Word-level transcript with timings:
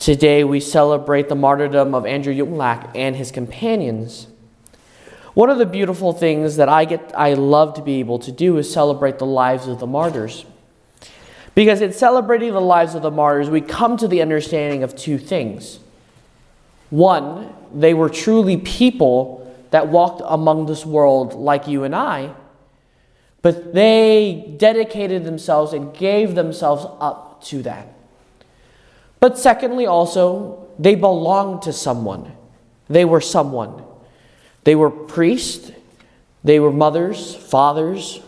Today 0.00 0.44
we 0.44 0.60
celebrate 0.60 1.28
the 1.28 1.34
martyrdom 1.34 1.94
of 1.94 2.06
Andrew 2.06 2.34
Dung-Lac 2.34 2.92
and 2.94 3.14
his 3.14 3.30
companions. 3.30 4.28
One 5.34 5.50
of 5.50 5.58
the 5.58 5.66
beautiful 5.66 6.14
things 6.14 6.56
that 6.56 6.70
I 6.70 6.86
get 6.86 7.12
I 7.14 7.34
love 7.34 7.74
to 7.74 7.82
be 7.82 8.00
able 8.00 8.18
to 8.20 8.32
do 8.32 8.56
is 8.56 8.72
celebrate 8.72 9.18
the 9.18 9.26
lives 9.26 9.68
of 9.68 9.78
the 9.78 9.86
martyrs. 9.86 10.46
Because 11.54 11.82
in 11.82 11.92
celebrating 11.92 12.54
the 12.54 12.62
lives 12.62 12.94
of 12.94 13.02
the 13.02 13.10
martyrs, 13.10 13.50
we 13.50 13.60
come 13.60 13.98
to 13.98 14.08
the 14.08 14.22
understanding 14.22 14.82
of 14.82 14.96
two 14.96 15.18
things. 15.18 15.80
One, 16.88 17.52
they 17.74 17.92
were 17.92 18.08
truly 18.08 18.56
people 18.56 19.54
that 19.70 19.88
walked 19.88 20.22
among 20.24 20.64
this 20.64 20.86
world 20.86 21.34
like 21.34 21.68
you 21.68 21.84
and 21.84 21.94
I, 21.94 22.32
but 23.42 23.74
they 23.74 24.54
dedicated 24.56 25.24
themselves 25.24 25.74
and 25.74 25.94
gave 25.94 26.34
themselves 26.34 26.86
up 27.00 27.44
to 27.44 27.62
that. 27.64 27.99
But 29.20 29.38
secondly, 29.38 29.86
also, 29.86 30.66
they 30.78 30.94
belonged 30.94 31.62
to 31.62 31.72
someone. 31.72 32.32
They 32.88 33.04
were 33.04 33.20
someone. 33.20 33.84
They 34.64 34.74
were 34.74 34.90
priests, 34.90 35.70
they 36.42 36.58
were 36.58 36.72
mothers, 36.72 37.34
fathers, 37.34 38.20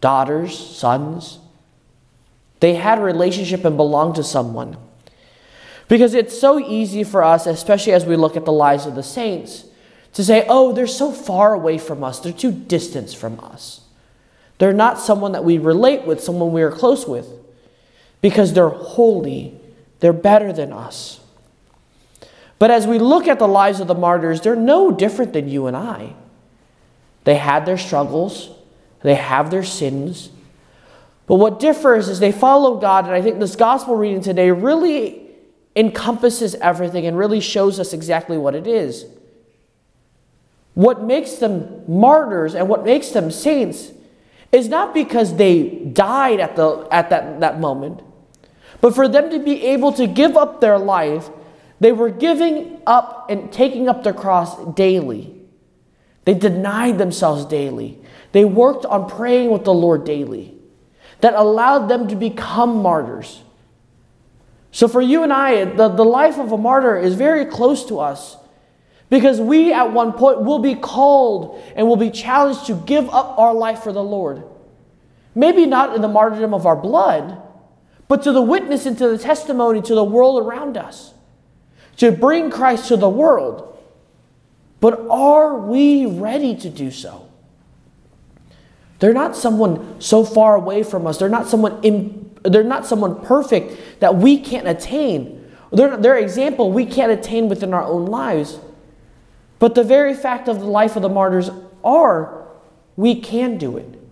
daughters, 0.00 0.56
sons. 0.56 1.38
They 2.60 2.74
had 2.74 2.98
a 2.98 3.02
relationship 3.02 3.64
and 3.64 3.76
belonged 3.76 4.16
to 4.16 4.24
someone. 4.24 4.76
Because 5.88 6.14
it's 6.14 6.38
so 6.38 6.58
easy 6.58 7.04
for 7.04 7.22
us, 7.22 7.46
especially 7.46 7.92
as 7.92 8.06
we 8.06 8.16
look 8.16 8.36
at 8.36 8.44
the 8.44 8.52
lives 8.52 8.86
of 8.86 8.94
the 8.94 9.02
saints, 9.02 9.64
to 10.14 10.24
say, 10.24 10.46
oh, 10.48 10.72
they're 10.72 10.86
so 10.86 11.12
far 11.12 11.54
away 11.54 11.78
from 11.78 12.02
us, 12.04 12.20
they're 12.20 12.32
too 12.32 12.52
distant 12.52 13.14
from 13.14 13.38
us. 13.40 13.80
They're 14.58 14.72
not 14.72 15.00
someone 15.00 15.32
that 15.32 15.44
we 15.44 15.58
relate 15.58 16.06
with, 16.06 16.22
someone 16.22 16.52
we 16.52 16.62
are 16.62 16.70
close 16.70 17.06
with, 17.06 17.28
because 18.20 18.52
they're 18.52 18.68
holy 18.68 19.60
they're 20.04 20.12
better 20.12 20.52
than 20.52 20.70
us. 20.70 21.18
But 22.58 22.70
as 22.70 22.86
we 22.86 22.98
look 22.98 23.26
at 23.26 23.38
the 23.38 23.48
lives 23.48 23.80
of 23.80 23.86
the 23.86 23.94
martyrs, 23.94 24.42
they're 24.42 24.54
no 24.54 24.90
different 24.90 25.32
than 25.32 25.48
you 25.48 25.66
and 25.66 25.74
I. 25.74 26.12
They 27.24 27.36
had 27.36 27.64
their 27.64 27.78
struggles, 27.78 28.50
they 29.02 29.14
have 29.14 29.50
their 29.50 29.64
sins. 29.64 30.28
But 31.26 31.36
what 31.36 31.58
differs 31.58 32.10
is 32.10 32.20
they 32.20 32.32
follow 32.32 32.78
God, 32.78 33.06
and 33.06 33.14
I 33.14 33.22
think 33.22 33.38
this 33.38 33.56
gospel 33.56 33.96
reading 33.96 34.20
today 34.20 34.50
really 34.50 35.22
encompasses 35.74 36.54
everything 36.56 37.06
and 37.06 37.16
really 37.16 37.40
shows 37.40 37.80
us 37.80 37.94
exactly 37.94 38.36
what 38.36 38.54
it 38.54 38.66
is. 38.66 39.06
What 40.74 41.02
makes 41.02 41.36
them 41.36 41.82
martyrs 41.88 42.54
and 42.54 42.68
what 42.68 42.84
makes 42.84 43.08
them 43.08 43.30
saints 43.30 43.90
is 44.52 44.68
not 44.68 44.92
because 44.92 45.36
they 45.36 45.70
died 45.70 46.40
at, 46.40 46.56
the, 46.56 46.86
at 46.90 47.08
that, 47.08 47.40
that 47.40 47.58
moment. 47.58 48.02
But 48.80 48.94
for 48.94 49.08
them 49.08 49.30
to 49.30 49.38
be 49.38 49.64
able 49.66 49.92
to 49.92 50.06
give 50.06 50.36
up 50.36 50.60
their 50.60 50.78
life, 50.78 51.30
they 51.80 51.92
were 51.92 52.10
giving 52.10 52.80
up 52.86 53.30
and 53.30 53.52
taking 53.52 53.88
up 53.88 54.04
their 54.04 54.12
cross 54.12 54.74
daily. 54.74 55.34
They 56.24 56.34
denied 56.34 56.98
themselves 56.98 57.44
daily. 57.44 57.98
They 58.32 58.44
worked 58.44 58.84
on 58.86 59.08
praying 59.08 59.50
with 59.50 59.64
the 59.64 59.74
Lord 59.74 60.04
daily. 60.04 60.56
That 61.20 61.34
allowed 61.34 61.88
them 61.88 62.08
to 62.08 62.16
become 62.16 62.82
martyrs. 62.82 63.42
So 64.72 64.88
for 64.88 65.00
you 65.00 65.22
and 65.22 65.32
I, 65.32 65.64
the, 65.64 65.88
the 65.88 66.04
life 66.04 66.38
of 66.38 66.50
a 66.52 66.58
martyr 66.58 66.96
is 66.96 67.14
very 67.14 67.46
close 67.46 67.86
to 67.86 68.00
us 68.00 68.36
because 69.08 69.40
we 69.40 69.72
at 69.72 69.92
one 69.92 70.12
point 70.12 70.42
will 70.42 70.58
be 70.58 70.74
called 70.74 71.62
and 71.76 71.86
will 71.86 71.96
be 71.96 72.10
challenged 72.10 72.66
to 72.66 72.74
give 72.74 73.08
up 73.10 73.38
our 73.38 73.54
life 73.54 73.84
for 73.84 73.92
the 73.92 74.02
Lord. 74.02 74.42
Maybe 75.34 75.66
not 75.66 75.94
in 75.94 76.02
the 76.02 76.08
martyrdom 76.08 76.52
of 76.52 76.66
our 76.66 76.76
blood, 76.76 77.40
but 78.08 78.22
to 78.22 78.32
the 78.32 78.42
witness 78.42 78.86
and 78.86 78.96
to 78.98 79.08
the 79.08 79.18
testimony 79.18 79.80
to 79.82 79.94
the 79.94 80.04
world 80.04 80.42
around 80.42 80.76
us, 80.76 81.14
to 81.96 82.12
bring 82.12 82.50
Christ 82.50 82.88
to 82.88 82.96
the 82.96 83.08
world. 83.08 83.70
But 84.80 85.06
are 85.08 85.58
we 85.58 86.06
ready 86.06 86.54
to 86.56 86.68
do 86.68 86.90
so? 86.90 87.28
They're 88.98 89.14
not 89.14 89.36
someone 89.36 90.00
so 90.00 90.24
far 90.24 90.56
away 90.56 90.82
from 90.82 91.06
us. 91.06 91.18
They're 91.18 91.28
not 91.28 91.48
someone 91.48 91.82
in, 91.82 92.38
they're 92.42 92.62
not 92.62 92.86
someone 92.86 93.22
perfect 93.22 94.00
that 94.00 94.16
we 94.16 94.38
can't 94.38 94.68
attain. 94.68 95.50
They're, 95.72 95.96
their 95.96 96.16
example 96.16 96.70
we 96.70 96.86
can't 96.86 97.10
attain 97.10 97.48
within 97.48 97.74
our 97.74 97.82
own 97.82 98.06
lives. 98.06 98.58
But 99.58 99.74
the 99.74 99.84
very 99.84 100.14
fact 100.14 100.48
of 100.48 100.60
the 100.60 100.66
life 100.66 100.96
of 100.96 101.02
the 101.02 101.08
martyrs 101.08 101.50
are 101.82 102.46
we 102.96 103.20
can 103.20 103.58
do 103.58 103.76
it. 103.76 104.03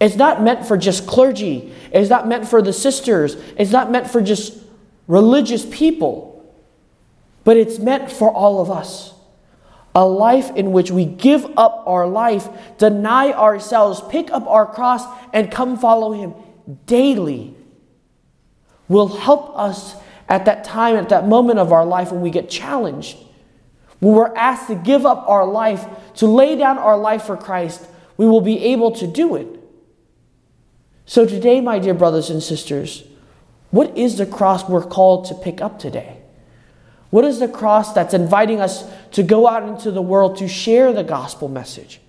It's 0.00 0.16
not 0.16 0.42
meant 0.42 0.66
for 0.66 0.76
just 0.76 1.06
clergy. 1.06 1.72
It's 1.92 2.08
not 2.08 2.26
meant 2.26 2.48
for 2.48 2.62
the 2.62 2.72
sisters. 2.72 3.34
It's 3.56 3.70
not 3.70 3.90
meant 3.90 4.10
for 4.10 4.20
just 4.20 4.56
religious 5.06 5.66
people. 5.66 6.28
But 7.44 7.56
it's 7.56 7.78
meant 7.78 8.10
for 8.10 8.32
all 8.32 8.60
of 8.60 8.70
us. 8.70 9.12
A 9.94 10.06
life 10.06 10.54
in 10.56 10.72
which 10.72 10.90
we 10.90 11.04
give 11.04 11.44
up 11.56 11.82
our 11.86 12.06
life, 12.06 12.48
deny 12.78 13.32
ourselves, 13.32 14.00
pick 14.08 14.30
up 14.30 14.46
our 14.46 14.64
cross, 14.64 15.04
and 15.32 15.50
come 15.50 15.76
follow 15.76 16.12
Him 16.12 16.34
daily 16.86 17.54
will 18.88 19.08
help 19.08 19.56
us 19.56 19.94
at 20.28 20.44
that 20.44 20.64
time, 20.64 20.96
at 20.96 21.08
that 21.08 21.26
moment 21.26 21.58
of 21.58 21.72
our 21.72 21.84
life 21.84 22.12
when 22.12 22.20
we 22.20 22.30
get 22.30 22.50
challenged. 22.50 23.16
When 24.00 24.14
we're 24.14 24.34
asked 24.34 24.68
to 24.68 24.74
give 24.74 25.06
up 25.06 25.28
our 25.28 25.46
life, 25.46 25.86
to 26.16 26.26
lay 26.26 26.56
down 26.56 26.78
our 26.78 26.98
life 26.98 27.24
for 27.24 27.36
Christ, 27.36 27.86
we 28.16 28.26
will 28.26 28.40
be 28.40 28.64
able 28.66 28.92
to 28.92 29.06
do 29.06 29.36
it. 29.36 29.59
So, 31.10 31.26
today, 31.26 31.60
my 31.60 31.80
dear 31.80 31.94
brothers 31.94 32.30
and 32.30 32.40
sisters, 32.40 33.02
what 33.72 33.98
is 33.98 34.16
the 34.16 34.26
cross 34.26 34.68
we're 34.68 34.86
called 34.86 35.24
to 35.24 35.34
pick 35.34 35.60
up 35.60 35.76
today? 35.76 36.18
What 37.10 37.24
is 37.24 37.40
the 37.40 37.48
cross 37.48 37.92
that's 37.92 38.14
inviting 38.14 38.60
us 38.60 38.88
to 39.10 39.24
go 39.24 39.48
out 39.48 39.64
into 39.64 39.90
the 39.90 40.02
world 40.02 40.36
to 40.36 40.46
share 40.46 40.92
the 40.92 41.02
gospel 41.02 41.48
message? 41.48 42.00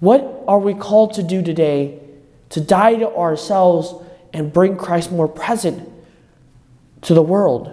What 0.00 0.44
are 0.48 0.58
we 0.58 0.72
called 0.72 1.12
to 1.16 1.22
do 1.22 1.42
today 1.42 2.00
to 2.48 2.60
die 2.62 2.94
to 2.94 3.14
ourselves 3.14 3.92
and 4.32 4.50
bring 4.50 4.78
Christ 4.78 5.12
more 5.12 5.28
present 5.28 5.86
to 7.02 7.12
the 7.12 7.20
world? 7.20 7.68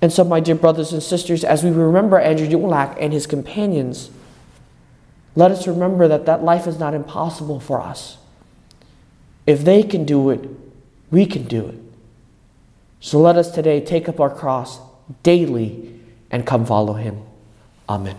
And 0.00 0.12
so, 0.12 0.22
my 0.22 0.38
dear 0.38 0.54
brothers 0.54 0.92
and 0.92 1.02
sisters, 1.02 1.42
as 1.42 1.64
we 1.64 1.70
remember 1.70 2.16
Andrew 2.16 2.46
Dung-Lac 2.46 2.96
and 3.00 3.12
his 3.12 3.26
companions, 3.26 4.10
let 5.34 5.50
us 5.50 5.66
remember 5.66 6.06
that 6.06 6.26
that 6.26 6.44
life 6.44 6.68
is 6.68 6.78
not 6.78 6.94
impossible 6.94 7.58
for 7.58 7.80
us. 7.80 8.18
If 9.48 9.64
they 9.64 9.82
can 9.82 10.04
do 10.04 10.28
it, 10.28 10.46
we 11.10 11.24
can 11.24 11.44
do 11.44 11.68
it. 11.68 11.80
So 13.00 13.18
let 13.18 13.36
us 13.36 13.50
today 13.50 13.80
take 13.80 14.06
up 14.06 14.20
our 14.20 14.28
cross 14.28 14.78
daily 15.22 15.98
and 16.30 16.46
come 16.46 16.66
follow 16.66 16.92
him. 16.92 17.22
Amen. 17.88 18.16